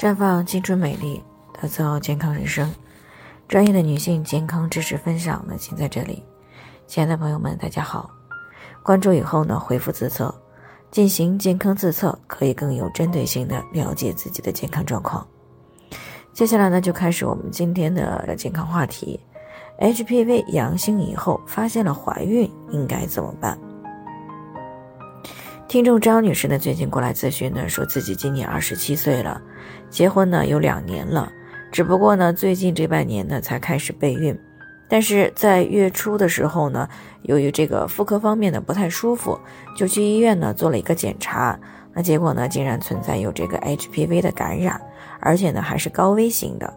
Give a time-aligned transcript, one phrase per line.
[0.00, 1.22] 绽放青春美丽，
[1.52, 2.72] 打造健康人生。
[3.46, 6.24] 专业的女性健康知识分享呢，请在这里。
[6.86, 8.10] 亲爱的朋友们，大家好。
[8.82, 10.34] 关注以后呢，回复自测，
[10.90, 15.26] 进行健康自测，可以更有针对性的了解自己的健康状况。
[16.32, 19.20] 接下来呢，就开始我们今天的健康话题
[19.80, 23.58] ：HPV 阳性以后发现了怀孕，应该怎么办？
[25.70, 29.40] 听众张女士呢，最近过来咨询呢，说自己今年二十七岁了，
[29.88, 31.30] 结婚呢有两年了，
[31.70, 34.36] 只不过呢最近这半年呢才开始备孕，
[34.88, 36.88] 但是在月初的时候呢，
[37.22, 39.38] 由于这个妇科方面呢不太舒服，
[39.76, 41.56] 就去医院呢做了一个检查，
[41.94, 44.80] 那结果呢竟然存在有这个 HPV 的感染，
[45.20, 46.74] 而且呢还是高危型的。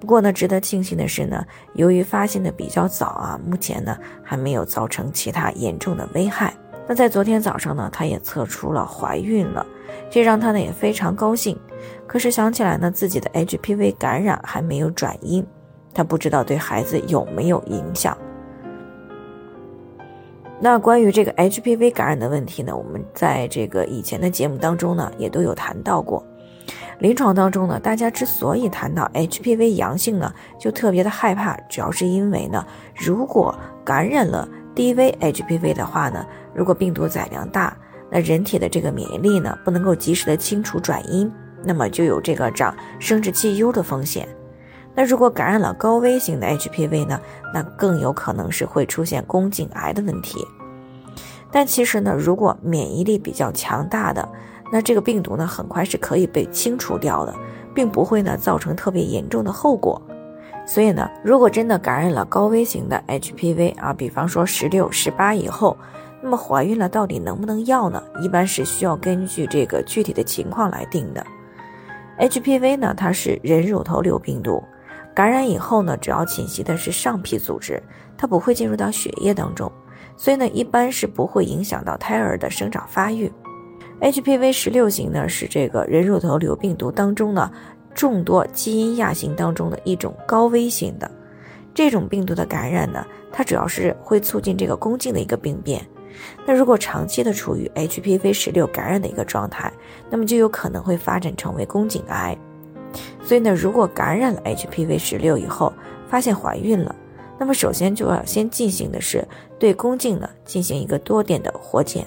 [0.00, 6.52] 不过呢，值得庆幸的是呢，由于发现的比较早啊，目前呢还没有造成其他严重的危害。
[6.86, 9.66] 那在昨天早上呢，她也测出了怀孕了，
[10.10, 11.58] 这让她呢也非常高兴。
[12.06, 15.46] 可是想起来呢，自己的 HPV 感染还没有转阴，
[15.94, 18.16] 她不知道对孩子有没有影响。
[20.60, 26.22] 那关于这个 HPV 感染的问题呢，我们在这个以前的节目当中呢，也都有谈到过。
[26.98, 34.46] 临床当中呢，大家之所以谈到 HPV 阳性呢，就特别的害怕，主要是因为呢，如果感染了。
[34.74, 37.76] 低危 HPV 的话呢，如果病毒载量大，
[38.10, 41.30] 那人体的这个免疫力呢不能够及时的清除转阴，
[41.62, 44.28] 那么就有这个长生殖器疣的风险。
[44.94, 47.20] 那如果感染了高危型的 HPV 呢，
[47.52, 50.46] 那更有可能是会出现宫颈癌的问题。
[51.50, 54.28] 但其实呢，如果免疫力比较强大的，
[54.70, 57.34] 那这个病毒呢很快是可以被清除掉的，
[57.74, 60.00] 并不会呢造成特别严重的后果。
[60.66, 65.76] 所以呢，如果真的感染了高危型的 HPV 啊，比方说十六、十八以后，
[66.24, 68.02] 那么怀孕了到底能不能要呢？
[68.22, 71.22] 一般是需要根据这个具体的情况来定的。
[72.18, 74.64] HPV 呢，它是人乳头瘤病毒，
[75.14, 77.82] 感染以后呢，主要侵袭的是上皮组织，
[78.16, 79.70] 它不会进入到血液当中，
[80.16, 83.30] 所以呢，一般是不会影响到胎儿的生长发育。
[84.00, 87.52] HPV 十六型呢，是这个人乳头瘤病毒当中呢。
[87.94, 91.08] 众多基因亚型当中的一种高危型的
[91.72, 95.86] 这种病毒的感染呢，它主要是会促进这个宫颈的一个病变。
[96.46, 99.72] 那如果长期的处于 HPV 十六感染的一个状态，
[100.10, 102.36] 那么就有可能会发展成为宫颈癌。
[103.22, 105.72] 所以呢，如果感染了 HPV 十六以后
[106.08, 106.94] 发现怀孕了，
[107.38, 109.26] 那么首先就要先进行的是
[109.58, 112.06] 对宫颈呢进行一个多点的活检。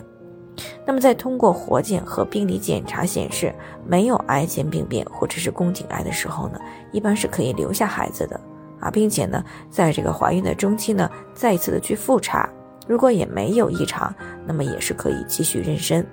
[0.85, 3.53] 那么，在通过活检和病理检查显示
[3.85, 6.59] 没有癌前病变或者是宫颈癌的时候呢，
[6.91, 8.39] 一般是可以留下孩子的
[8.79, 12.49] 啊，并且呢，在这个怀孕的中期呢，再一次的去复查，
[12.87, 14.13] 如果也没有异常，
[14.45, 16.03] 那么也是可以继续妊娠。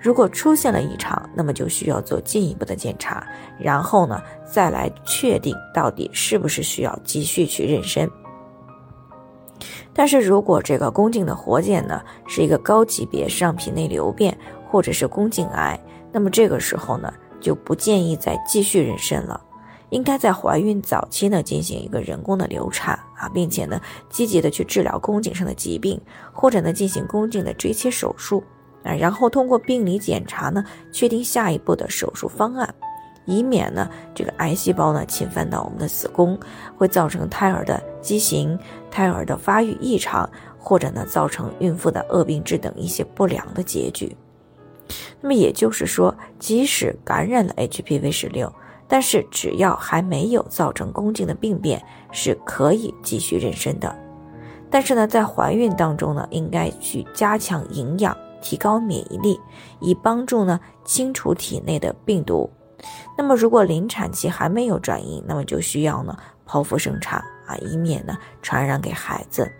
[0.00, 3.26] 如果出现了异常，那么就需要做进一步的检查，
[3.58, 8.10] 然后呢，再来确定到底是不是需要继续去妊娠。
[9.94, 14.36] 但是如果这个宫颈的活检呢是一个高级别上皮内瘤变
[14.68, 15.78] 或者是宫颈癌，
[16.10, 19.40] 那么这个时候呢就不建议再继续妊娠了，
[19.92, 26.00] 应该在怀孕早期呢进行一个人工的流产啊，并且呢积极的去治疗宫颈上的疾病，
[26.32, 28.42] 或者呢进行宫颈的锥切手术
[28.82, 32.74] 啊，然后通过病理检查呢确定下一步的手术方案。
[33.26, 36.36] 以免呢，这个癌细胞呢侵犯到我们的子宫，
[36.76, 38.58] 会造成胎儿的畸形、
[38.90, 44.16] 胎儿的发育异常，或者呢造成孕妇的恶病质等一些不良的结局。
[45.20, 48.52] 那么也就是说，即使感染了 HPV 十六，
[48.86, 53.94] 但是只要还没有造成宫颈的病变，是可以继续妊娠的。
[54.70, 59.38] 但是呢，在怀孕当中呢，应该去加强营养，提高免疫力，
[59.80, 62.50] 以帮助呢清除体内的病毒。
[63.16, 66.16] 那么，如果临产期还没有转阴，那么就需要呢
[66.46, 69.50] 剖腹生产啊，以免呢传染给孩子。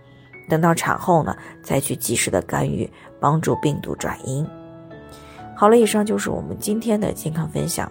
[0.48, 2.90] 等到产后呢，再去及时的干预，
[3.20, 4.46] 帮助病毒转阴。
[5.54, 7.90] 好了，以上就是我们今天的健康分享。